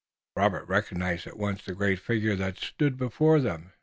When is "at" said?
1.27-1.37